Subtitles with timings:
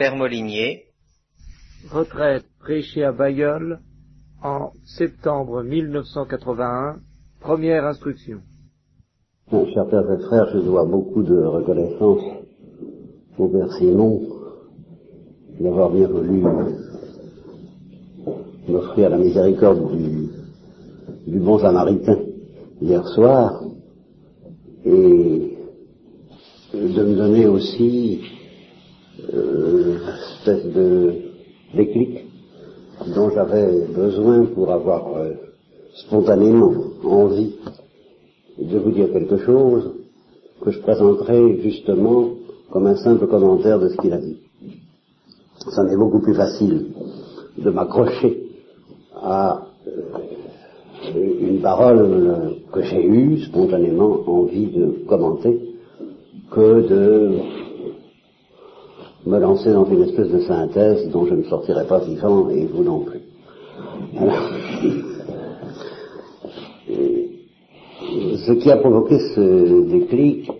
[0.00, 0.84] Père Molinier.
[1.92, 3.80] Retraite prêchée à Bayeul
[4.42, 7.00] en septembre 1981.
[7.38, 8.38] Première instruction.
[9.50, 12.22] chers pères et frères, je dois beaucoup de reconnaissance
[13.36, 14.22] au Père Simon
[15.60, 16.44] d'avoir bien voulu
[18.68, 20.30] m'offrir la miséricorde du,
[21.26, 22.16] du bon samaritain
[22.80, 23.64] hier soir
[24.82, 25.58] et
[26.72, 28.29] de me donner aussi
[29.32, 29.98] euh,
[30.38, 31.14] espèce de
[31.74, 32.24] déclic
[33.14, 35.34] dont j'avais besoin pour avoir euh,
[35.94, 36.72] spontanément
[37.04, 37.54] envie
[38.58, 39.92] de vous dire quelque chose
[40.62, 42.30] que je présenterai justement
[42.70, 44.38] comme un simple commentaire de ce qu'il a dit.
[45.74, 46.86] Ça m'est beaucoup plus facile
[47.58, 48.48] de m'accrocher
[49.14, 55.60] à euh, une parole que j'ai eue spontanément envie de commenter
[56.50, 57.30] que de
[59.26, 62.82] me lancer dans une espèce de synthèse dont je ne sortirai pas vivant et vous
[62.82, 63.20] non plus.
[68.46, 70.50] ce qui a provoqué ce déclic,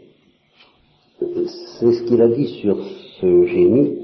[1.21, 2.77] c'est ce qu'il a dit sur
[3.21, 3.99] ce génie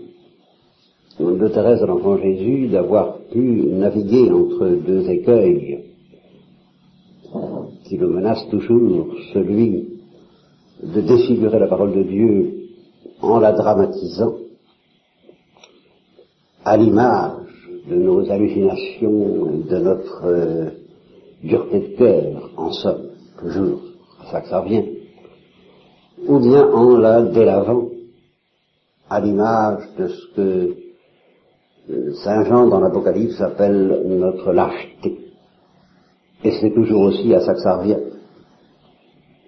[1.21, 5.85] de Thérèse de l'Enfant Jésus d'avoir pu naviguer entre deux écueils
[7.85, 9.89] qui le menacent toujours, celui
[10.83, 12.53] de défigurer la parole de Dieu
[13.23, 14.35] en la dramatisant,
[16.67, 17.33] à l'image
[17.89, 20.71] de nos hallucinations, de notre euh,
[21.41, 23.83] dureté de cœur, en somme, toujours,
[24.21, 24.85] c'est ça que ça revient,
[26.27, 27.87] ou bien en la délavant,
[29.09, 30.75] à l'image de ce que
[31.89, 35.19] euh, Saint Jean dans l'Apocalypse appelle notre lâcheté.
[36.43, 38.01] Et c'est toujours aussi à ça que ça revient.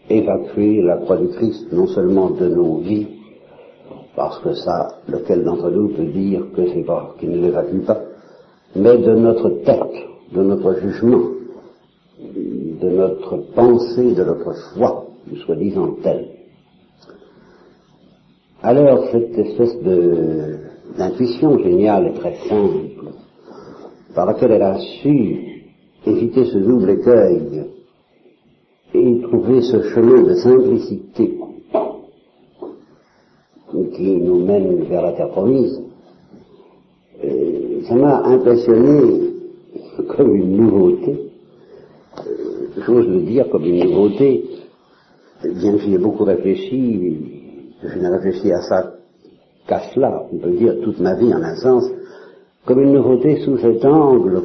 [0.08, 3.17] Évacuer la croix du Christ non seulement de nos vies,
[4.18, 8.00] parce que ça, lequel d'entre nous peut dire que c'est pas, qu'il ne l'évacue pas,
[8.74, 9.94] mais de notre tête,
[10.32, 11.22] de notre jugement,
[12.20, 15.06] de notre pensée, de notre foi,
[15.46, 16.30] soi-disant telle.
[18.60, 20.56] Alors, cette espèce de,
[20.98, 23.12] d'intuition géniale et très simple,
[24.16, 25.62] par laquelle elle a su
[26.04, 27.66] éviter ce double écueil
[28.94, 31.37] et trouver ce chemin de simplicité
[33.96, 35.80] qui nous mène vers la terre promise,
[37.88, 39.30] ça m'a impressionné
[40.16, 41.30] comme une nouveauté,
[42.18, 42.22] euh,
[42.86, 44.44] j'ose le dire comme une nouveauté,
[45.42, 47.16] bien que j'y ai beaucoup réfléchi,
[47.82, 48.94] je n'ai réfléchi à ça
[49.66, 51.84] qu'à cela, on peut dire toute ma vie en un sens,
[52.66, 54.42] comme une nouveauté sous cet angle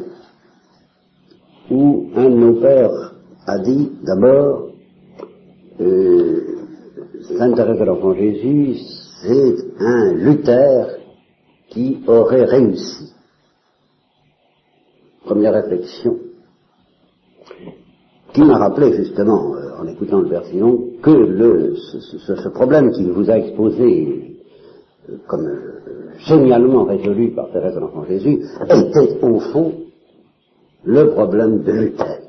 [1.70, 3.14] où un de nos pères
[3.46, 4.70] a dit d'abord,
[5.82, 6.40] euh,
[7.56, 10.98] Thérèse de l'Enfant Jésus, c'est un Luther
[11.70, 13.14] qui aurait réussi.
[15.26, 16.20] Première réflexion,
[18.34, 23.30] qui m'a rappelé justement, euh, en écoutant le Père que le, ce, problème qu'il vous
[23.30, 24.38] a exposé
[25.10, 29.74] euh, comme euh, génialement résolu par Thérèse de l'Enfant Jésus était au fond
[30.84, 32.20] le problème de Luther.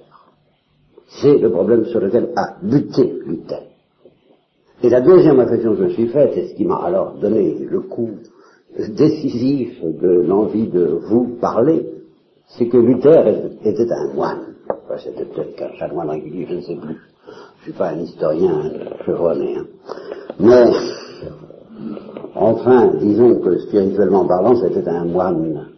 [1.21, 3.74] C'est le problème sur lequel a buté Luther.
[4.85, 7.57] Et la deuxième réflexion que je me suis faite, et ce qui m'a alors donné
[7.59, 8.11] le coup
[8.91, 11.89] décisif de l'envie de vous parler,
[12.49, 14.57] c'est que Luther était un moine.
[14.99, 16.99] C'était peut-être qu'un chanoine régulier, je ne sais plus.
[17.61, 18.73] Je suis pas un historien
[19.07, 19.57] chevronné.
[20.39, 20.71] Mais,
[22.35, 25.69] enfin, disons que spirituellement parlant, c'était un moine.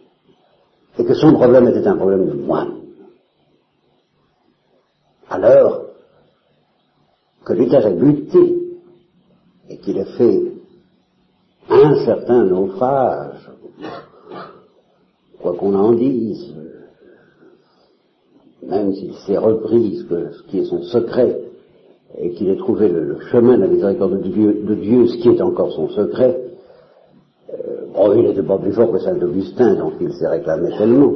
[0.99, 2.73] Et que son problème était un problème de moine.
[5.29, 5.83] Alors,
[7.45, 8.66] que Luther ait buté
[9.81, 10.41] qu'il ait fait
[11.69, 13.49] un certain naufrage,
[15.41, 16.53] quoi qu'on en dise,
[18.63, 21.41] même s'il s'est repris ce, qui est son secret,
[22.17, 25.71] et qu'il ait trouvé le, chemin de la miséricorde de Dieu, ce qui est encore
[25.73, 26.41] son secret,
[27.53, 31.13] euh, bon, il n'était pas plus fort que Saint Augustin, donc il s'est réclamé tellement.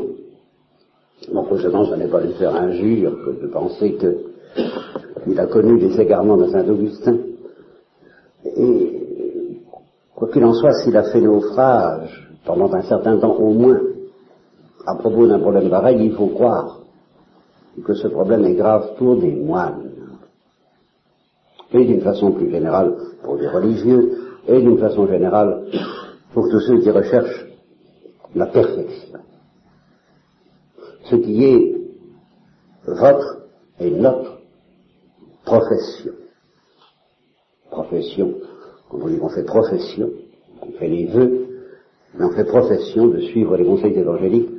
[1.33, 5.99] En conséquence, ce n'est pas lui faire injure que de penser qu'il a connu les
[5.99, 7.17] égarements de Saint Augustin.
[8.61, 9.57] Et
[10.15, 13.79] quoi qu'il en soit, s'il a fait naufrage pendant un certain temps au moins,
[14.85, 16.79] à propos d'un problème pareil, il faut croire
[17.83, 19.89] que ce problème est grave pour des moines.
[21.73, 24.17] Et d'une façon plus générale pour les religieux,
[24.47, 25.65] et d'une façon générale
[26.33, 27.47] pour tous ceux qui recherchent
[28.35, 29.19] la perfection.
[31.03, 31.75] Ce qui est
[32.85, 33.37] votre
[33.79, 34.39] et notre
[35.45, 36.13] profession
[37.71, 38.35] profession,
[38.89, 40.11] quand on dit qu'on fait profession,
[40.61, 41.47] on fait les vœux,
[42.17, 44.49] Mais on fait profession de suivre les conseils évangéliques,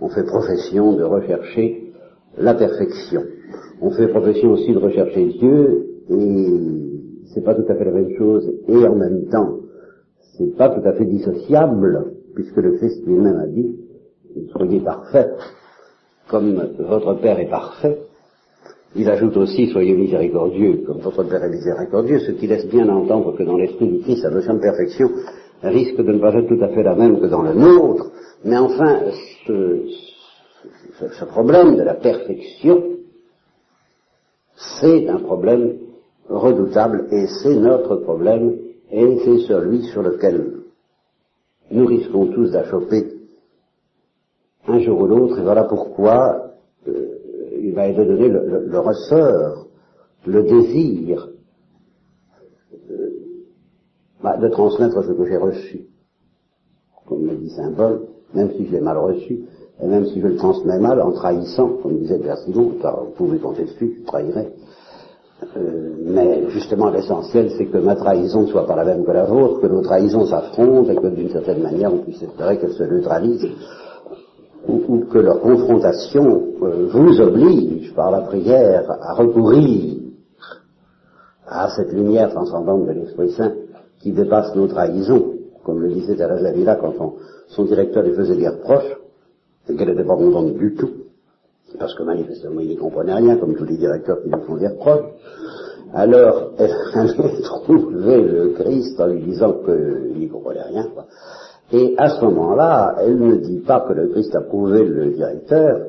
[0.00, 1.92] on fait profession de rechercher
[2.36, 3.22] la perfection.
[3.80, 6.46] On fait profession aussi de rechercher Dieu, et
[7.32, 9.56] c'est pas tout à fait la même chose, et en même temps,
[10.36, 13.74] c'est pas tout à fait dissociable, puisque le Christ lui-même a dit,
[14.52, 15.30] soyez parfaits,
[16.28, 17.98] comme votre Père est parfait.
[18.98, 23.36] Il ajoute aussi, soyez miséricordieux, comme votre Père est miséricordieux, ce qui laisse bien entendre
[23.36, 25.08] que dans l'esprit du Christ, la notion de perfection
[25.62, 28.10] risque de ne pas être tout à fait la même que dans le nôtre,
[28.44, 29.02] mais enfin,
[29.46, 29.86] ce,
[31.18, 32.82] ce problème de la perfection,
[34.80, 35.76] c'est un problème
[36.28, 38.56] redoutable et c'est notre problème
[38.90, 40.54] et c'est celui sur lequel
[41.70, 43.04] nous risquons tous d'achoper
[44.66, 45.38] un jour ou l'autre.
[45.38, 46.52] Et voilà pourquoi
[46.88, 47.17] euh,
[47.60, 49.66] il m'a été donné le, ressort,
[50.26, 51.28] le désir
[52.90, 53.10] euh,
[54.22, 55.86] bah, de transmettre ce que j'ai reçu.
[57.06, 58.02] Comme le dit Paul,
[58.34, 59.40] même si je l'ai mal reçu,
[59.80, 62.20] et même si je le transmets mal, en trahissant, comme disait
[62.82, 64.48] car vous pouvez compter dessus, je trahirai.
[65.56, 69.24] Euh, mais justement, l'essentiel, c'est que ma trahison ne soit pas la même que la
[69.24, 72.82] vôtre, que nos trahisons s'affrontent et que d'une certaine manière, on puisse espérer qu'elles se
[72.82, 73.48] neutralisent,
[74.66, 79.96] ou, que leur confrontation vous oblige, par la prière, à recourir
[81.46, 83.52] à cette lumière transcendante de l'Esprit Saint
[84.00, 85.34] qui dépasse nos trahisons,
[85.64, 86.94] comme le disait Thérèse Avila quand
[87.48, 88.96] son directeur lui faisait des reproches,
[89.68, 90.90] et qu'elle n'était pas contente du tout,
[91.78, 94.68] parce que manifestement il n'y comprenait rien, comme tous les directeurs qui lui font des
[94.68, 95.06] reproches.
[95.92, 100.86] Alors, elle allait trouver le Christ en lui disant qu'il n'y comprenait rien.
[100.94, 101.06] Quoi.
[101.72, 105.80] Et à ce moment-là, elle ne dit pas que le Christ a prouvé le directeur,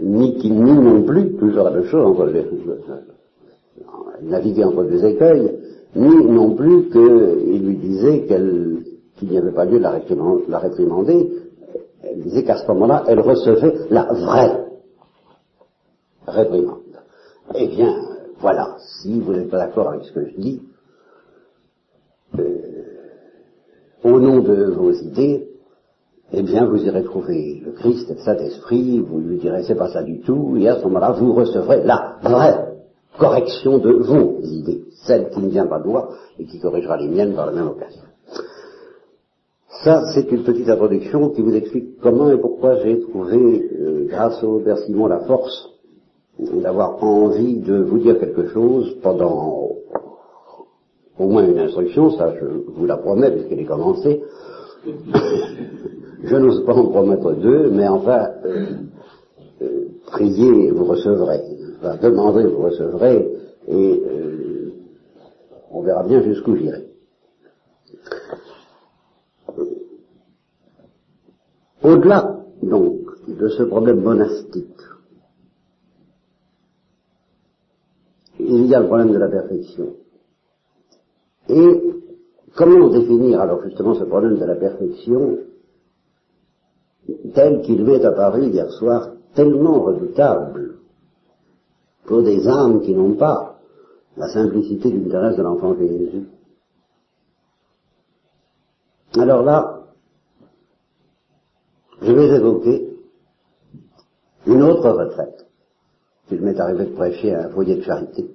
[0.00, 2.44] ni qu'il nie non plus, toujours la même chose, entre les,
[4.22, 5.52] naviguer entre deux écueils,
[5.94, 11.30] ni non plus qu'il lui disait qu'il n'y avait pas lieu de la réprimander,
[12.02, 14.66] elle disait qu'à ce moment-là, elle recevait la vraie
[16.26, 16.80] réprimande.
[17.54, 17.94] Eh bien,
[18.40, 20.62] voilà, si vous n'êtes pas d'accord avec ce que je dis,
[22.38, 22.58] euh,
[24.04, 25.48] au nom de vos idées,
[26.32, 30.02] eh bien, vous irez trouver le Christ, le Saint-Esprit, vous lui direz c'est pas ça
[30.02, 32.76] du tout, et à ce moment-là, vous recevrez la vraie
[33.18, 37.08] correction de vos idées, celle qui ne vient pas de moi et qui corrigera les
[37.08, 38.02] miennes par la même occasion.
[39.84, 44.42] Ça, c'est une petite introduction qui vous explique comment et pourquoi j'ai trouvé, euh, grâce
[44.42, 45.70] au Père Simon, la force
[46.38, 49.70] d'avoir envie de vous dire quelque chose pendant
[51.18, 54.22] au moins une instruction, ça je vous la promets puisqu'elle est commencée.
[56.22, 58.66] Je n'ose pas en promettre deux, mais enfin, euh,
[59.62, 61.40] euh, vous recevrez.
[61.78, 63.28] Enfin, demandez, vous recevrez,
[63.68, 64.02] et
[65.70, 66.86] on verra bien jusqu'où j'irai.
[71.82, 74.80] Au-delà, donc, de ce problème monastique,
[78.40, 79.94] il y a le problème de la perfection.
[81.48, 81.80] Et
[82.56, 85.38] comment définir alors justement ce problème de la perfection
[87.34, 90.78] tel qu'il m'est apparu hier soir tellement redoutable
[92.04, 93.58] pour des âmes qui n'ont pas
[94.16, 96.26] la simplicité d'une Thérèse de l'enfant Jésus.
[99.18, 99.82] Alors là,
[102.02, 102.96] je vais évoquer
[104.46, 105.46] une autre retraite
[106.28, 108.30] qu'il m'est arrivé de prêcher à un foyer de charité,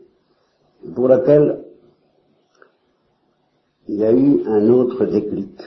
[0.96, 1.63] pour laquelle
[3.88, 5.60] il y a eu un autre déclic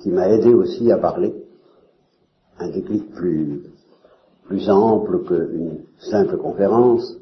[0.00, 1.34] qui m'a aidé aussi à parler,
[2.60, 3.62] un déclic plus,
[4.44, 7.16] plus ample qu'une simple conférence,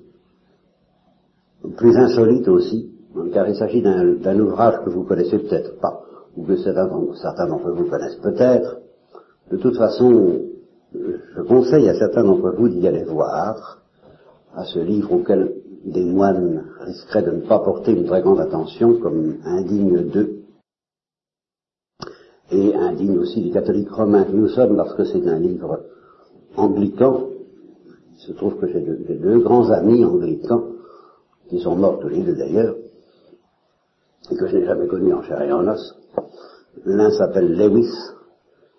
[1.76, 2.90] plus insolite aussi,
[3.32, 6.02] car il s'agit d'un ouvrage que vous connaissez peut-être pas,
[6.36, 8.78] ou que certains d'entre vous connaissent peut-être,
[9.50, 10.40] de toute façon,
[10.92, 13.82] je conseille à certains d'entre vous d'y aller voir,
[14.54, 15.52] à ce livre auquel
[15.84, 20.37] des moines risqueraient de ne pas porter une très grande attention comme indigne d'eux,
[22.50, 25.80] et indigne aussi des catholiques romains que nous sommes, parce que c'est un livre
[26.56, 27.28] anglican.
[28.14, 30.64] Il se trouve que j'ai deux, grands amis anglicans,
[31.48, 32.74] qui sont morts tous les deux d'ailleurs,
[34.30, 35.94] et que je n'ai jamais connus en chair et en os.
[36.84, 37.92] L'un s'appelle Lewis,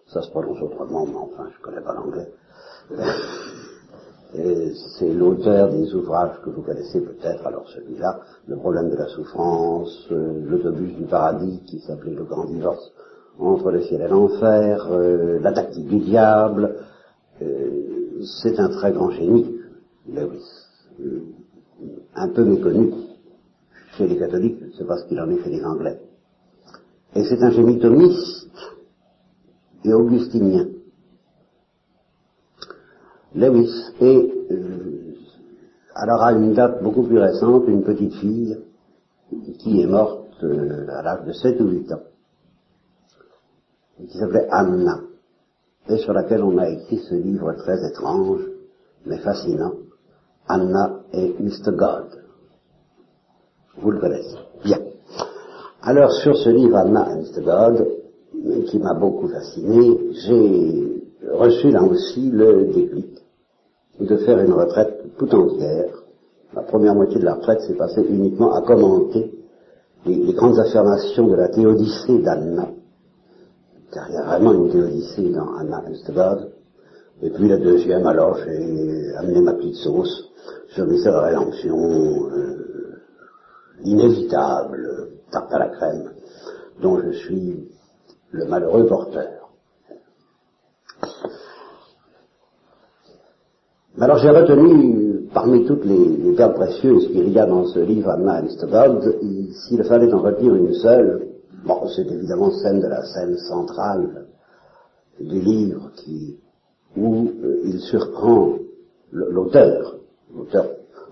[0.08, 2.32] ça se prononce autrement, mais enfin, je ne connais pas l'anglais.
[4.98, 10.08] c'est l'auteur des ouvrages que vous connaissez peut-être, alors celui-là, le problème de la souffrance,
[10.12, 12.92] euh, l'autobus du paradis qui s'appelait le grand divorce
[13.40, 16.76] entre le ciel et l'enfer, euh, la tactique du diable,
[17.42, 19.56] euh, c'est un très grand génie,
[20.08, 20.44] Lewis,
[22.16, 22.92] un peu méconnu
[23.98, 26.00] chez les catholiques, c'est parce qu'il en est fait les anglais.
[27.16, 28.50] Et c'est un génie thomiste,
[29.86, 30.68] et augustinien.
[33.36, 35.16] Lewis et euh,
[35.96, 38.58] alors à une date beaucoup plus récente, une petite fille
[39.60, 42.02] qui est morte euh, à l'âge de 7 ou 8 ans,
[44.08, 45.02] qui s'appelait Anna,
[45.90, 48.42] et sur laquelle on a écrit ce livre très étrange,
[49.06, 49.74] mais fascinant,
[50.48, 51.72] Anna et Mr.
[51.72, 52.24] God.
[53.82, 54.38] Vous le connaissez.
[54.64, 54.80] Bien.
[55.82, 57.44] Alors sur ce livre Anna et Mr.
[57.44, 57.88] God,
[58.68, 61.02] qui m'a beaucoup fasciné, j'ai
[61.32, 63.20] reçu là aussi le déclic
[64.00, 65.92] de faire une retraite tout entière.
[66.54, 69.32] La première moitié de la retraite s'est passée uniquement à commenter
[70.06, 72.70] les, grandes affirmations de la théodicée d'Anna,
[73.92, 76.52] car il y a vraiment une théodicée dans Anna God.
[77.22, 80.30] Et puis la deuxième, alors j'ai amené ma petite sauce
[80.70, 83.02] sur l'histoire de la rédemption, euh,
[83.84, 86.12] inévitable, tarte à la crème,
[86.82, 87.68] dont je suis
[88.32, 89.50] le malheureux porteur.
[94.00, 98.42] Alors j'ai retenu, parmi toutes les, les précieuses qu'il y a dans ce livre Anna
[98.42, 99.18] God,
[99.52, 101.29] s'il fallait en retenir une seule,
[101.96, 104.26] c'est évidemment celle de la scène centrale
[105.20, 106.38] du livre qui,
[106.96, 108.56] où euh, il surprend
[109.12, 109.98] l'auteur,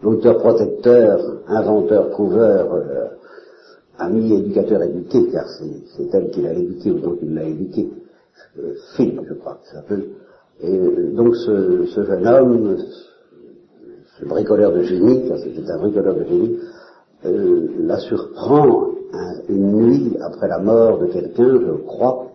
[0.02, 3.08] l'auteur, protecteur, inventeur, trouveur, euh,
[3.98, 7.90] ami, éducateur, éduqué, car c'est elle qui l'a éduqué ou dont il l'a éduqué,
[8.60, 10.06] euh, je crois que ça s'appelle,
[10.62, 12.78] et euh, donc ce, jeune homme,
[14.20, 16.60] ce bricoleur de génie, car c'était un bricoleur de génie,
[17.24, 18.97] la surprend
[19.50, 22.32] une nuit après la mort de quelqu'un, je crois,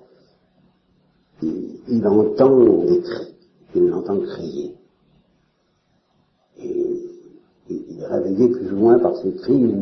[1.42, 3.34] il, entend des cris,
[3.74, 4.74] il l'entend crier.
[6.58, 7.00] Et
[7.68, 9.74] il est réveillé plus ou moins par ces cris,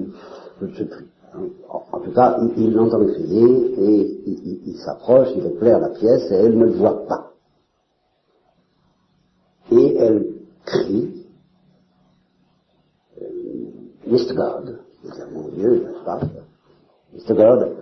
[0.60, 1.06] je ne sais plus.
[1.68, 4.20] En, tout cas, il l'entend crier et
[4.66, 7.30] il, s'approche, il éclaire la pièce et elle ne le voit pas
[9.70, 11.26] et elle crie,
[13.20, 13.26] euh,
[14.06, 14.34] Mr.
[14.34, 14.78] God,
[15.32, 16.20] mon Dieu, n'est-ce pas?
[17.20, 17.34] Mr.
[17.34, 17.76] God,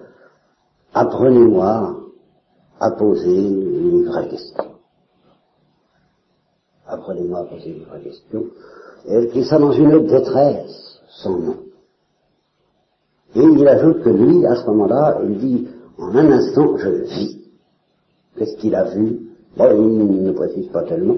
[0.95, 1.97] apprenez-moi
[2.81, 4.65] à poser une vraie question.
[6.87, 8.47] Apprenez-moi à poser une vraie question.
[9.07, 11.57] Et elle crie ça dans une détresse sans nom.
[13.35, 15.69] Et il ajoute que lui, à ce moment-là, il dit,
[15.99, 17.39] en un instant, je vis.
[18.37, 19.29] Qu'est-ce qu'il a vu?
[19.57, 21.17] Bon, il ne précise pas tellement,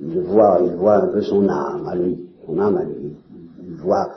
[0.00, 3.16] il voit, il voit un peu son âme à lui, son âme à lui.
[3.62, 4.08] Il voit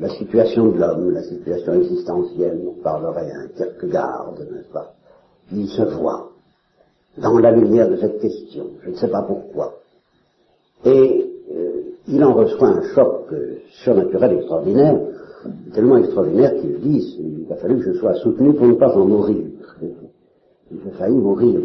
[0.00, 4.94] la situation de l'homme, la situation existentielle, on parlerait un garde, n'est-ce pas?
[5.52, 6.30] Il se voit
[7.18, 9.74] dans la lumière de cette question, je ne sais pas pourquoi.
[10.84, 11.70] Et euh,
[12.08, 13.32] il en reçoit un choc
[13.84, 15.00] surnaturel extraordinaire,
[15.72, 19.04] tellement extraordinaire qu'il dit, il a fallu que je sois soutenu pour ne pas en
[19.04, 19.44] mourir.
[20.70, 21.60] J'ai failli mourir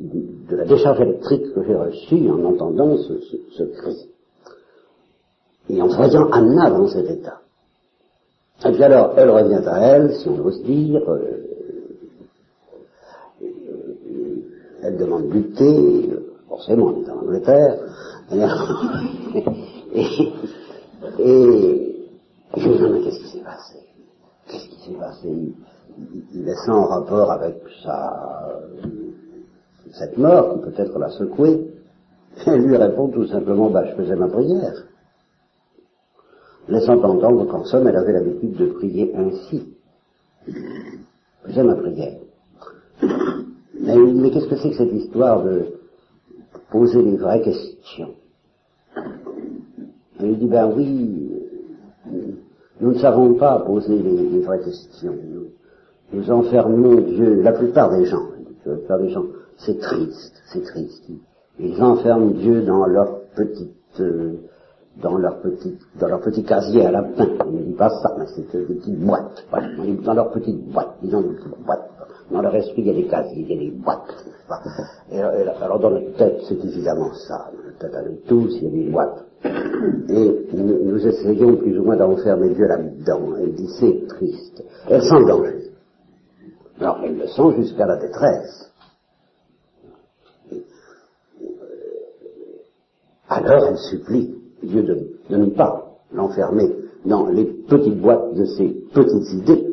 [0.00, 4.08] de la décharge électrique que j'ai reçue en entendant ce, cri.
[5.68, 7.40] Et en voyant Anna dans cet état.
[8.64, 11.44] Et puis alors, elle revient à elle, si on ose dire, euh,
[14.82, 16.10] elle demande du thé,
[16.48, 17.78] forcément, on est en Angleterre,
[18.32, 20.04] et,
[21.18, 22.08] et,
[22.56, 23.78] je me demande qu'est-ce qui s'est passé?
[24.48, 25.28] Qu'est-ce qui s'est passé?
[25.28, 25.54] Il,
[26.34, 28.58] il, est sans rapport avec sa
[29.92, 31.70] cette mort qui peut-être l'a secoué,
[32.46, 34.84] elle lui répond tout simplement, bah, je faisais ma prière.
[36.68, 39.74] Laissant entendre qu'en somme, elle avait l'habitude de prier ainsi.
[41.44, 42.18] Faisais ma prière.
[43.80, 45.66] Mais, qu'est-ce que c'est que cette histoire de
[46.70, 48.14] poser les vraies questions?
[50.20, 51.30] Elle lui dit, ben oui,
[52.80, 55.14] nous ne savons pas poser les, vraies questions.
[55.32, 55.46] Nous,
[56.12, 58.22] nous enfermons Dieu, la plupart des gens,
[58.66, 59.24] la plupart des gens
[59.58, 61.04] c'est triste, c'est triste.
[61.58, 64.34] Ils enferment Dieu dans leur petite, euh,
[65.02, 65.36] dans leur
[66.00, 67.28] dans petit casier à lapin.
[67.46, 69.44] On ne dit pas ça, mais c'est des petites boîtes.
[70.04, 71.54] Dans leur petite boîte, ils ont des petites.
[72.30, 74.24] Dans leur esprit, il y a des casiers, il y a des boîtes.
[75.62, 77.50] Alors dans notre tête, c'est évidemment ça.
[77.52, 79.24] Dans notre tête à nous tous, il y a des boîtes.
[79.44, 83.36] Et nous, essayons plus ou moins d'enfermer Dieu là-dedans.
[83.40, 84.62] Elle dit c'est triste.
[84.88, 85.70] Elle sent le danger.
[86.80, 88.68] Alors elle le sent jusqu'à la détresse.
[93.28, 94.34] alors elle supplie
[94.68, 96.70] Dieu de, ne pas l'enfermer
[97.04, 99.64] dans les petites boîtes de ses petites idées.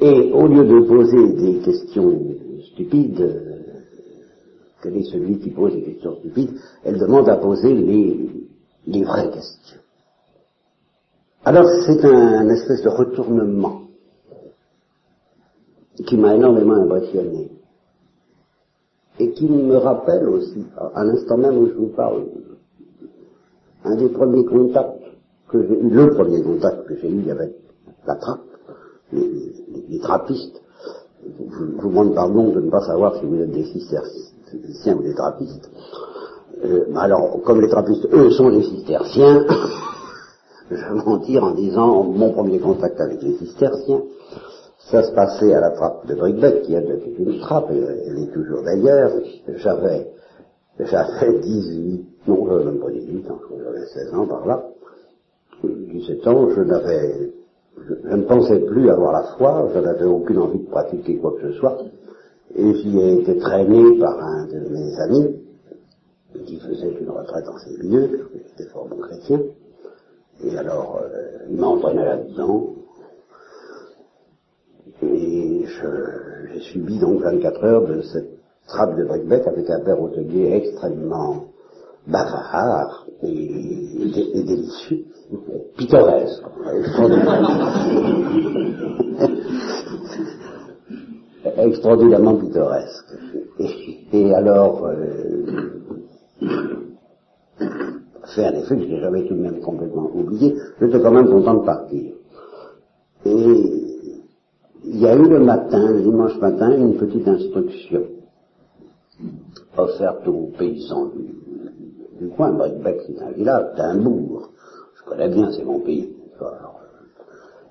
[0.00, 2.20] Et au lieu de poser des questions
[2.72, 3.58] stupides, euh,
[4.82, 6.52] quel est celui qui pose des questions stupides,
[6.84, 9.80] elle demande à poser les, vraies questions.
[11.44, 13.82] Alors c'est un, espèce de retournement.
[16.06, 17.50] qui m'a énormément impressionné
[19.18, 22.24] et qui me rappelle aussi, à l'instant même où je vous parle,
[23.88, 25.02] un des premiers contacts
[25.48, 27.54] que j'ai eu, le premier contact que j'ai eu avec
[28.06, 28.40] la trappe,
[29.12, 30.62] les, trappistes.
[31.24, 35.14] Je, vous demande pardon de ne pas savoir si vous êtes des cisterciens ou des
[35.14, 35.70] trappistes.
[36.64, 39.44] Euh, alors, comme les trappistes, eux, sont des cisterciens,
[40.70, 44.02] je vais mentir en disant mon premier contact avec les cisterciens,
[44.90, 46.84] ça se passait à la trappe de Brickbeck, qui est
[47.18, 49.12] une trappe, elle est toujours d'ailleurs.
[49.56, 50.10] J'avais,
[50.80, 54.64] j'avais 18, non, je même pas 18 ans, j'avais 16 ans par là.
[55.64, 57.32] 17 ans, je n'avais,
[57.88, 61.50] je, ne pensais plus avoir la foi, je n'avais aucune envie de pratiquer quoi que
[61.50, 61.78] ce soit,
[62.54, 65.36] et j'y ai été traîné par un de mes amis,
[66.46, 69.40] qui faisait une retraite en ces lieux, qui était fort bon chrétien,
[70.44, 72.74] et alors, euh, il m'a entraîné là-dedans,
[75.02, 75.64] et
[76.52, 78.37] j'ai subi donc 24 heures de cette
[78.68, 81.46] trappe de bric avec un père hôtelier extrêmement
[82.06, 85.04] bavard et, délicieux,
[85.76, 86.44] pittoresque,
[91.56, 93.16] extraordinairement pittoresque.
[94.12, 95.72] Et, alors, euh,
[98.34, 101.54] fait un que je n'ai jamais tout de même complètement oublié, j'étais quand même content
[101.54, 102.12] de partir.
[103.24, 103.72] Et
[104.84, 108.02] il y a eu le matin, le dimanche matin, une petite instruction
[109.76, 111.10] offerte aux paysans
[112.18, 112.52] du, coin.
[112.52, 114.50] Brickbeck, c'est un village, c'est un bourg.
[114.96, 116.14] Je connais bien, c'est mon pays.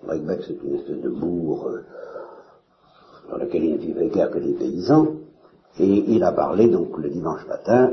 [0.05, 1.81] Brickbeck, c'est une espèce de bourg euh,
[3.29, 5.07] dans lequel il ne vivait guère que des paysans.
[5.79, 7.91] Et il a parlé donc le dimanche matin,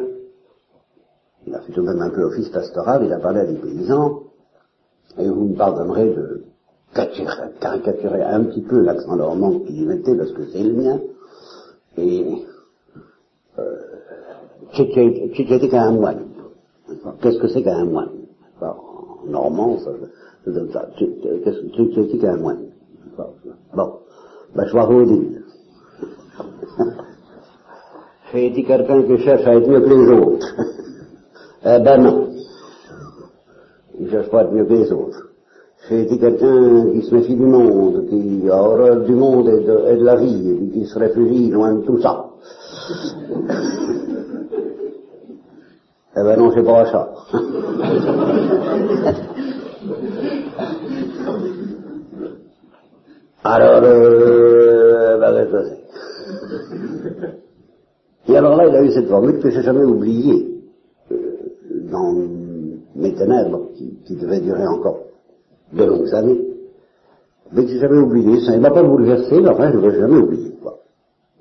[1.47, 3.57] il a fait tout de même un peu office pastoral, il a parlé à des
[3.57, 4.23] paysans,
[5.19, 6.45] et vous me pardonnerez de
[6.95, 11.01] caricaturer un petit peu l'accent normand qu'il y mettait, parce que c'est le mien,
[11.99, 12.45] et
[13.59, 13.77] euh,
[15.93, 16.25] moine.
[17.21, 18.11] Qu'est-ce que c'est qu'un moine?
[18.61, 19.91] En normand, ça,
[20.47, 20.89] donne ça.
[20.99, 22.67] Qu'est-ce que qu'un moine?
[23.75, 24.01] Bon,
[24.55, 25.43] ben, je vais vous dire.
[28.33, 30.47] J'ai été quelqu'un qui cherche à être mieux que les autres.
[31.65, 32.31] eh ben non.
[33.99, 35.29] Il ne cherche pas à être mieux que les autres.
[35.89, 39.93] J'ai été quelqu'un qui se méfie du monde, qui a horreur du monde et de,
[39.93, 42.24] et de la vie, et qui se réfugie loin de tout ça.
[46.17, 47.15] Eh ben non, c'est pas ça.
[53.43, 55.81] Alors, euh, ben, je sais.
[58.29, 60.63] Et alors là, il a eu cette formule que j'ai jamais oubliée
[61.11, 61.17] euh,
[61.91, 62.15] dans
[62.97, 65.01] mes ténèbres, qui, qui devaient durer encore
[65.73, 66.41] de longues années,
[67.53, 68.41] mais que j'ai jamais oublié.
[68.41, 70.54] Ça ne m'a pas bouleversé, mais enfin, je ne l'ai jamais oublié.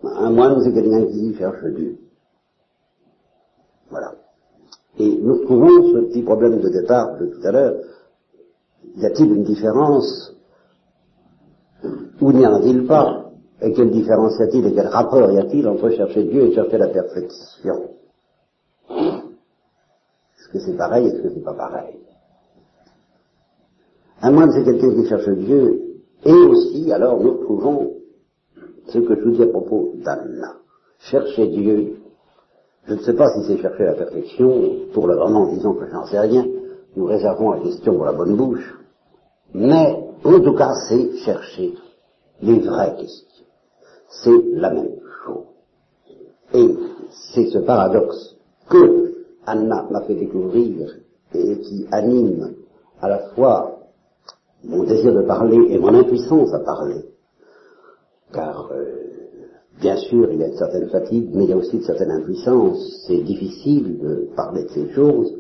[0.04, 1.98] Un moine, c'est quelqu'un qui cherche Dieu.
[3.90, 4.16] Voilà.
[5.00, 7.76] Et nous trouvons ce petit problème de départ de tout à l'heure.
[8.96, 10.36] Y a-t-il une différence
[12.22, 13.32] Ou n'y en a-t-il pas?
[13.62, 16.78] Et quelle différence y a-t-il et quel rapport y a-t-il entre chercher Dieu et chercher
[16.78, 17.92] la perfection?
[18.90, 21.08] Est-ce que c'est pareil?
[21.08, 21.98] Est-ce que c'est pas pareil?
[24.22, 25.82] Un moine, c'est quelqu'un qui cherche Dieu.
[26.26, 27.93] Et aussi, alors, nous trouvons
[28.94, 30.56] ce que je vous dis à propos d'Anna.
[31.00, 31.98] Chercher Dieu
[32.86, 34.52] je ne sais pas si c'est chercher la perfection,
[34.94, 36.46] pour le moment disons que j'en sais rien,
[36.98, 38.78] nous réservons la question pour la bonne bouche,
[39.54, 41.76] mais en tout cas c'est chercher
[42.42, 43.46] les vraies questions.
[44.10, 45.46] C'est la même chose.
[46.54, 46.76] Et
[47.34, 48.36] c'est ce paradoxe
[48.70, 49.14] que
[49.46, 50.94] Anna m'a fait découvrir
[51.34, 52.54] et qui anime
[53.02, 53.80] à la fois
[54.64, 57.06] mon désir de parler et mon impuissance à parler.
[58.34, 59.04] Car euh,
[59.80, 62.12] Bien sûr, il y a une certaine fatigue, mais il y a aussi une certaine
[62.12, 63.04] impuissance.
[63.08, 65.34] C'est difficile de parler de ces choses,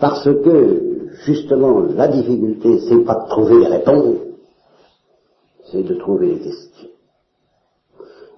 [0.00, 4.18] parce que, justement, la difficulté, c'est pas de trouver les réponses,
[5.70, 6.88] c'est de trouver les questions.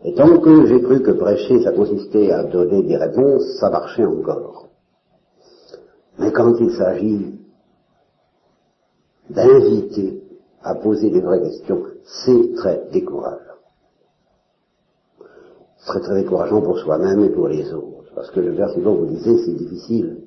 [0.04, 4.04] Et tant que j'ai cru que prêcher, ça consistait à donner des réponses, ça marchait
[4.04, 4.68] encore.
[6.18, 7.38] Mais quand il s'agit
[9.28, 10.22] d'inviter
[10.62, 11.82] à poser des vraies questions,
[12.24, 13.49] c'est très décourageant
[15.80, 18.12] serait très décourageant pour soi-même et pour les autres.
[18.14, 20.22] Parce que le verset dont vous disait, c'est difficile.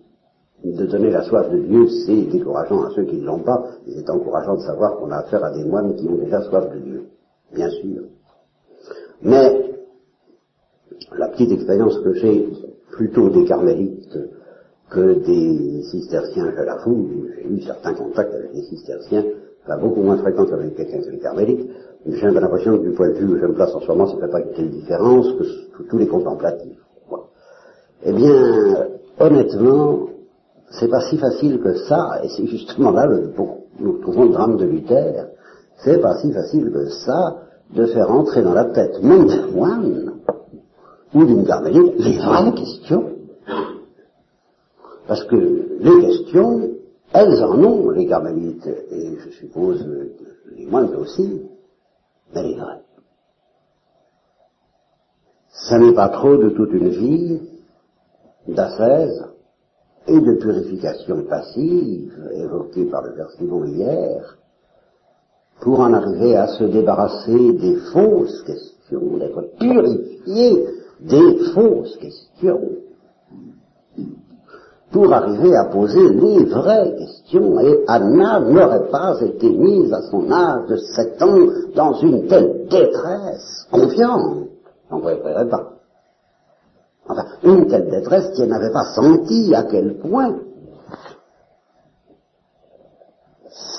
[0.63, 3.91] De donner la soif de Dieu, c'est décourageant à ceux qui ne l'ont pas, et
[3.95, 6.79] c'est encourageant de savoir qu'on a affaire à des moines qui ont déjà soif de
[6.79, 7.03] Dieu.
[7.53, 8.03] Bien sûr.
[9.21, 9.73] Mais,
[11.17, 12.49] la petite expérience que j'ai,
[12.91, 14.17] plutôt des carmélites
[14.89, 19.25] que des cisterciens je l'avoue, j'ai eu certains contacts avec des cisterciens,
[19.65, 21.69] pas beaucoup moins fréquents qu'avec quelqu'un des carmélites,
[22.05, 24.15] J'ai l'impression que du point de vue où je me place en ce moment, ça
[24.15, 26.79] ne fait pas quelle différence que tous les contemplatifs.
[28.05, 28.87] Eh bien,
[29.19, 30.07] honnêtement,
[30.71, 33.31] c'est pas si facile que ça, et c'est justement là le,
[33.79, 35.27] nous trouvons le drame de Luther,
[35.77, 37.37] c'est pas si facile que ça
[37.73, 40.11] de faire entrer dans la tête même d'un moine
[41.13, 43.05] ou d'une carmélite les vraies questions.
[45.07, 45.35] Parce que
[45.79, 46.69] les questions,
[47.13, 49.85] elles en ont, les carmélites, et je suppose
[50.55, 51.41] les moines aussi,
[52.41, 52.81] vraies.
[55.49, 57.41] Ça n'est pas trop de toute une vie
[58.47, 59.25] d'ascèse
[60.07, 64.37] et de purification passive, évoquée par le Version hier,
[65.61, 70.67] pour en arriver à se débarrasser des fausses questions, d'être purifié
[70.99, 72.69] des fausses questions,
[74.93, 77.60] pour arriver à poser les vraies questions.
[77.60, 82.67] Et Anna n'aurait pas été mise à son âge de sept ans dans une telle
[82.69, 84.47] détresse confiante.
[84.91, 85.69] On ne préférerait pas.
[87.10, 90.36] Enfin, une telle détresse qui n'avait pas senti à quel point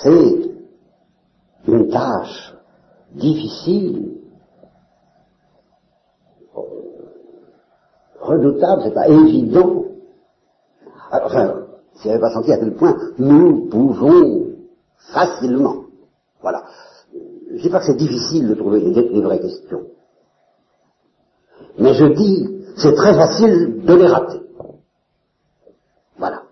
[0.03, 0.51] c'est
[1.67, 2.55] une tâche
[3.13, 4.19] difficile,
[8.21, 9.85] redoutable, c'est pas évident.
[11.23, 14.47] Enfin, si elle n'avait pas senti à quel point nous pouvons
[15.13, 15.85] facilement,
[16.41, 16.65] voilà.
[17.51, 19.87] Je ne dis pas que c'est difficile de trouver les vraies questions.
[21.79, 24.41] Mais je dis c'est très facile de les rater.
[26.19, 26.43] Voilà.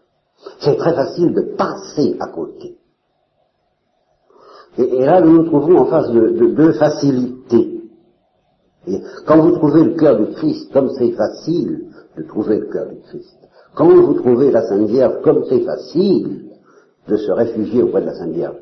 [0.61, 2.77] C'est très facile de passer à côté.
[4.79, 7.83] Et, là, nous nous trouvons en face de deux facilités.
[9.27, 13.01] quand vous trouvez le cœur du Christ, comme c'est facile de trouver le cœur du
[13.01, 13.37] Christ,
[13.75, 16.51] quand vous trouvez la Sainte Vierge, comme c'est facile
[17.09, 18.57] de se réfugier auprès de la Sainte Vierge,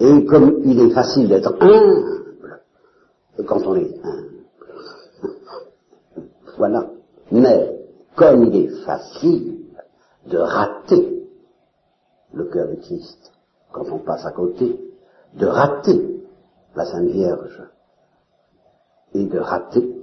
[0.00, 2.60] et comme il est facile d'être humble,
[3.46, 4.28] quand on est humble,
[6.56, 6.90] voilà.
[7.30, 7.78] Mais,
[8.16, 9.58] comme il est facile
[10.26, 11.24] de rater
[12.34, 13.32] le cœur de Christ
[13.72, 14.78] quand on passe à côté,
[15.34, 16.20] de rater
[16.74, 17.62] la Sainte Vierge
[19.14, 19.94] et de rater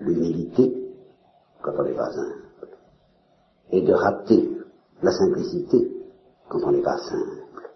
[0.00, 0.74] l'humilité
[1.62, 2.47] quand on n'est pas simple,
[3.72, 4.50] et de rater
[5.02, 5.90] la simplicité
[6.48, 7.70] quand on n'est pas simple,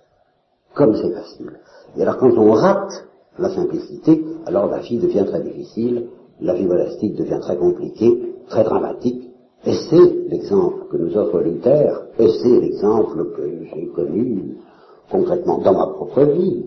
[0.75, 1.53] comme c'est facile.
[1.97, 3.07] Et alors quand on rate
[3.39, 6.09] la simplicité, alors la vie devient très difficile,
[6.41, 9.31] la vie monastique devient très compliquée, très dramatique,
[9.65, 14.57] et c'est l'exemple que nous offre Luther, et c'est l'exemple que j'ai connu
[15.11, 16.65] concrètement dans ma propre vie,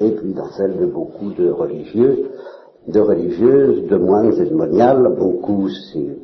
[0.00, 2.30] et puis dans celle de beaucoup de religieux,
[2.86, 6.18] de religieuses, de moines et de moniales, beaucoup, c'est,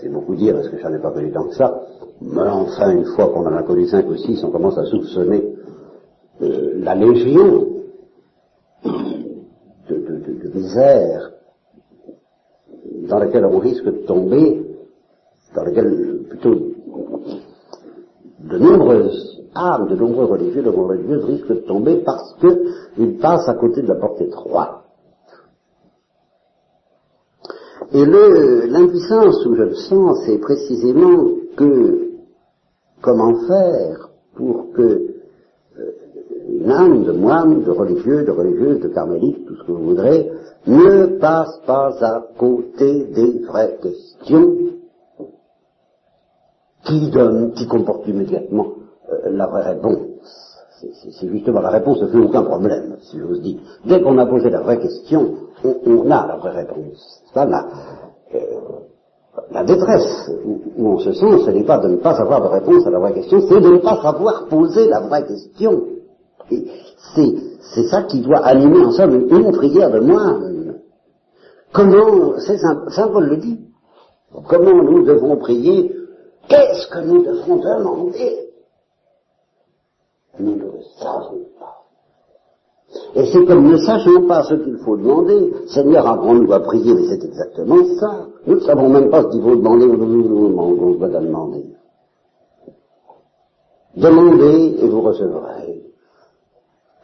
[0.00, 1.82] c'est beaucoup dire, parce que j'en ai pas connu tant que ça,
[2.20, 5.54] mais enfin, une fois qu'on en a connu cinq ou six, on commence à soupçonner
[6.42, 7.66] euh, la légion
[8.84, 11.32] de, de misère
[13.08, 14.66] dans laquelle on risque de tomber,
[15.54, 16.54] dans laquelle plutôt
[18.40, 23.48] de nombreuses âmes, de nombreux religieux, de nombreuses religieuses risquent de tomber parce qu'ils passent
[23.48, 24.84] à côté de la porte étroite.
[27.98, 32.10] Et l'impuissance où je le sens, c'est précisément que
[33.00, 35.92] comment faire pour que euh,
[36.48, 40.30] une âme de moine, de religieux, de religieuse, de carmélite, tout ce que vous voudrez,
[40.68, 44.54] ne passe pas à côté des vraies questions
[46.84, 48.74] qui donnent, qui comportent immédiatement
[49.12, 49.98] euh, la vraie réponse.
[51.10, 53.58] C'est justement la réponse ne fait aucun problème, si j'ose dire.
[53.84, 57.22] Dès qu'on a posé la vraie question, on, a la vraie réponse.
[57.34, 57.66] Ça, la,
[58.34, 58.38] euh,
[59.50, 62.98] la détresse où, on ce n'est pas de ne pas avoir de réponse à la
[62.98, 65.84] vraie question, c'est de ne pas savoir poser la vraie question.
[66.48, 70.80] C'est ça qui doit animer en somme une prière de moine.
[71.72, 73.60] Comment, c'est Saint Paul le dit,
[74.48, 75.94] comment nous devons prier,
[76.48, 78.50] qu'est-ce que nous devons demander?
[80.38, 81.77] Nous ne le savons pas.
[83.14, 87.06] Et c'est comme ne sachons pas ce qu'il faut demander, Seigneur, apprends-nous à prier, mais
[87.08, 88.26] c'est exactement ça.
[88.46, 91.64] Nous ne savons même pas ce qu'il faut demander, on doit demander.
[93.96, 95.82] Demandez et vous recevrez.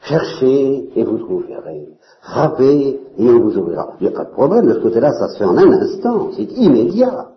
[0.02, 1.88] Cherchez et vous trouverez.
[2.22, 3.94] Frappez et on vous ouvrira.
[4.00, 6.30] Il n'y a pas de problème, de ce côté-là, ça se fait en un instant,
[6.36, 7.28] c'est immédiat.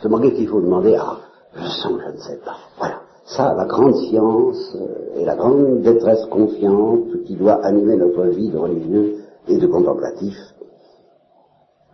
[0.00, 1.18] Seulement qu'est-ce qu'il faut demander Ah,
[1.54, 2.56] je sens que je ne sais pas.
[2.78, 2.95] Voilà.
[3.26, 8.50] Ça, la grande science euh, et la grande détresse confiante qui doit animer notre vie
[8.50, 9.16] de religieux
[9.48, 10.36] et de contemplatif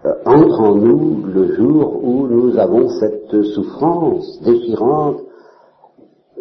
[0.05, 5.21] euh, entre en nous le jour où nous avons cette souffrance déchirante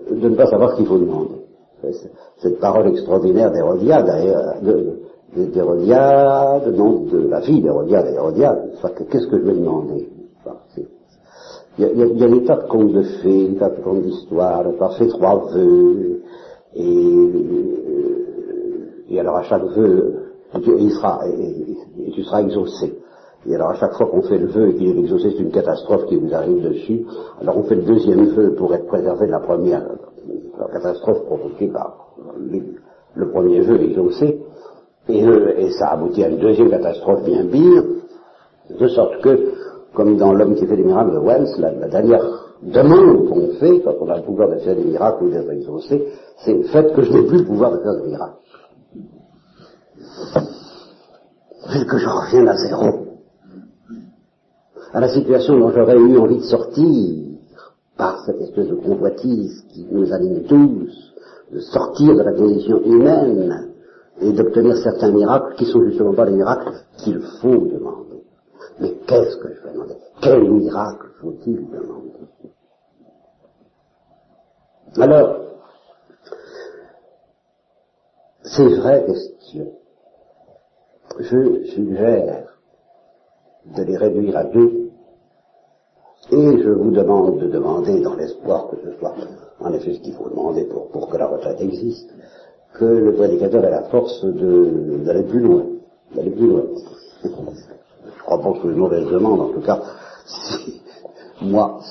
[0.10, 1.42] de ne pas savoir ce qu'il faut demander.
[2.42, 4.08] Cette parole extraordinaire d'Hérodiade,
[5.34, 8.72] d'Hérodiade, non, de la fille d'Hérodiade, Hérodiade,
[9.10, 10.10] qu'est-ce que je vais demander?
[11.90, 14.96] Il y, a, des tas de contes de fées, des tas de contes d'histoire, par
[14.98, 16.22] fait trois vœux,
[16.76, 17.32] et,
[19.10, 20.22] et alors à chaque vœu,
[20.56, 22.98] il sera, et, tu seras exaucé.
[23.48, 25.52] Et alors à chaque fois qu'on fait le vœu et qu'il est exaucé, c'est une
[25.52, 27.06] catastrophe qui vous arrive dessus.
[27.42, 29.84] Alors on fait le deuxième vœu pour être préservé de la première
[30.72, 32.14] catastrophe provoquée par
[33.16, 34.40] le, premier vœu exaucé.
[35.10, 37.84] Et, et ça aboutit à une deuxième catastrophe bien pire,
[38.80, 39.61] de sorte que
[39.94, 42.24] comme dans L'homme qui fait des miracles de Wells, la, dernière
[42.62, 46.08] demande qu'on fait quand on a le pouvoir de faire des miracles ou d'être exaucé,
[46.46, 48.38] c'est le fait que je n'ai plus le pouvoir de faire des miracles.
[51.70, 53.08] C'est que je revienne à zéro.
[54.94, 57.32] À la situation dont j'aurais eu envie de sortir
[57.98, 61.14] par cette espèce de convoitise qui nous anime tous,
[61.52, 63.68] de sortir de la condition humaine
[64.22, 68.11] et d'obtenir certains miracles qui sont justement pas les miracles qu'il faut demander.
[68.80, 69.96] Mais qu'est-ce que je vais demander?
[70.22, 72.12] Quel miracle faut-il demander?
[74.98, 75.38] Alors,
[78.44, 79.72] ces vraies questions,
[81.20, 82.48] je suggère
[83.66, 84.92] de les réduire à deux,
[86.32, 89.14] et je vous demande de demander, dans l'espoir que ce soit
[89.60, 92.10] en effet ce qu'il faut demander pour, que la retraite existe,
[92.74, 95.66] que le prédicateur ait la force d'aller plus loin,
[96.16, 96.64] d'aller plus loin.
[98.32, 99.78] Je crois pas que c'est une mauvaise demande, en tout cas,
[101.42, 101.82] moi,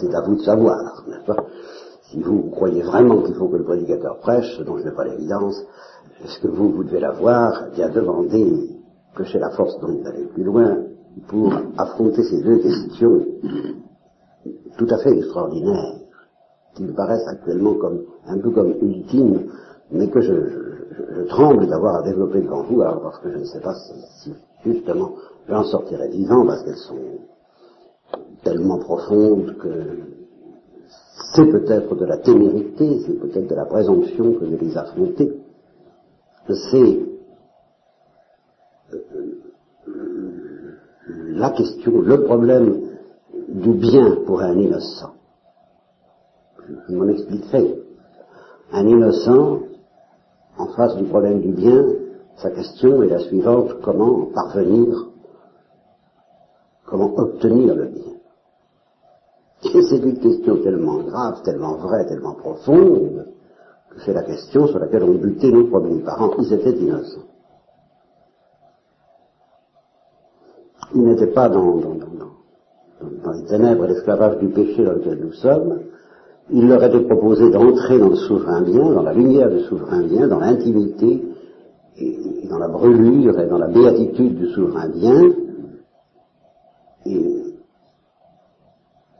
[0.00, 1.44] c'est à vous de savoir, n'est-ce pas?
[2.10, 5.04] Si vous croyez vraiment qu'il faut que le prédicateur prêche, ce dont je n'ai pas
[5.04, 5.62] l'évidence,
[6.24, 8.70] est-ce que vous, vous devez l'avoir, bien demander
[9.14, 10.76] que j'ai la force d'aller plus loin
[11.28, 13.24] pour affronter ces deux questions
[14.76, 15.94] tout à fait extraordinaires,
[16.74, 19.52] qui me paraissent actuellement comme un peu comme ultimes,
[19.92, 20.79] mais que je, je,
[21.28, 25.12] tremble d'avoir à développer devant vous, alors parce que je ne sais pas si, justement
[25.48, 27.20] j'en sortirai vivant, parce qu'elles sont
[28.42, 29.68] tellement profondes que
[31.34, 35.32] c'est peut-être de la témérité, c'est peut-être de la présomption que de les affronter.
[36.48, 37.00] C'est
[38.92, 38.98] euh,
[41.34, 42.80] la question, le problème
[43.48, 45.12] du bien pour un innocent.
[46.88, 47.76] Je m'en expliquerai.
[48.72, 49.60] Un innocent, en
[50.70, 51.84] face du problème du bien,
[52.36, 55.08] sa question est la suivante, comment parvenir,
[56.86, 58.12] comment obtenir le bien?
[59.62, 63.26] Et c'est une question tellement grave, tellement vraie, tellement profonde,
[63.90, 66.30] que c'est la question sur laquelle ont buté nos premiers parents.
[66.38, 67.26] Ils étaient innocents.
[70.94, 75.80] Ils n'étaient pas dans, dans les ténèbres et l'esclavage du péché dans lequel nous sommes,
[76.48, 80.26] il leur était proposé d'entrer dans le souverain bien, dans la lumière du souverain bien,
[80.26, 81.22] dans l'intimité,
[81.96, 85.32] et, dans la brûlure et dans la béatitude du souverain bien,
[87.06, 87.40] et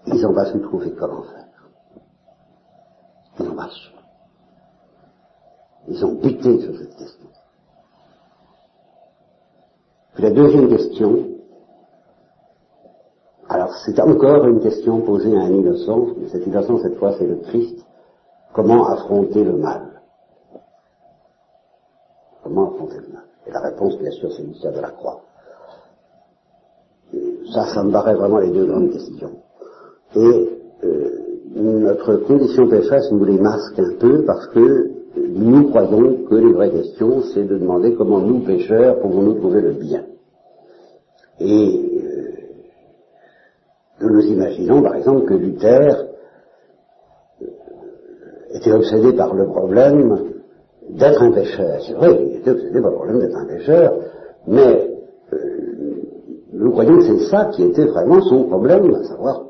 [0.06, 1.46] ils n'ont pas su trouver comment faire.
[3.38, 3.68] Ils n'ont pas.
[5.88, 7.28] Ils ont buté sur cette question.
[10.14, 11.26] Puis la deuxième question,
[13.50, 17.26] alors c'est encore une question posée à un innocent, mais cet innocent cette fois c'est
[17.26, 17.84] le Christ.
[18.54, 20.00] Comment affronter le mal?
[22.44, 23.24] Comment affronter le mal?
[23.48, 25.22] Et la réponse bien sûr c'est l'histoire de la croix.
[27.52, 29.32] ça, ça me paraît vraiment les deux grandes questions.
[30.14, 30.48] Et
[30.84, 31.10] euh,
[31.56, 36.70] notre condition pécheresse nous les masque un peu parce que nous croyons que les vraies
[36.70, 40.04] questions c'est de demander comment nous pécheurs pouvons-nous trouver le bien.
[41.40, 41.89] Et
[44.06, 46.06] nous imaginons par exemple que Luther
[47.42, 47.46] euh,
[48.54, 50.18] était obsédé par le problème
[50.90, 51.80] d'être un pécheur.
[51.86, 53.94] C'est vrai, il était obsédé par le problème d'être un pécheur,
[54.46, 54.90] mais
[55.32, 55.36] euh,
[56.52, 59.44] nous croyons que c'est ça qui était vraiment son problème, à savoir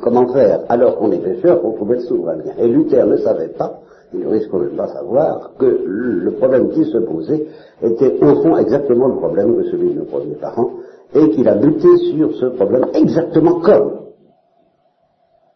[0.00, 2.38] comment faire, alors qu'on est pécheur, pour trouver le souverain.
[2.58, 3.80] Et Luther ne savait pas,
[4.14, 7.46] il risque de ne pas savoir, que le problème qui se posait
[7.82, 10.70] était au fond exactement le problème que celui de nos premiers parents,
[11.14, 13.98] et qu'il a buté sur ce problème exactement comme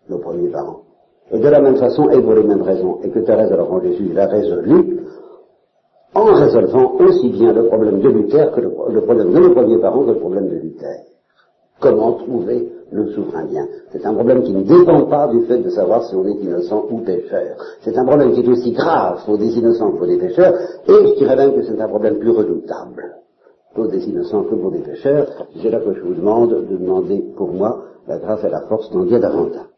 [0.08, 0.80] nos premiers parents.
[1.30, 3.80] Et de la même façon, et pour les mêmes raisons, et que Thérèse de l'Enfant
[3.80, 5.00] Jésus l'a résolu,
[6.14, 10.04] en résolvant aussi bien le problème de Luther que le, problème de nos premiers parents
[10.04, 11.06] que le problème de Luther.
[11.80, 13.66] Comment trouver le souverain bien?
[13.90, 16.84] C'est un problème qui ne dépend pas du fait de savoir si on est innocent
[16.90, 17.56] ou pécheur.
[17.80, 20.54] C'est un problème qui est aussi grave pour des innocents que pour des pécheurs,
[20.86, 23.16] et je dirais même que c'est un problème plus redoutable
[23.74, 25.26] pour des innocents que pour des pécheurs,
[25.60, 28.90] c'est là que je vous demande de demander pour moi la grâce et la force
[28.90, 29.71] d'en dire davantage.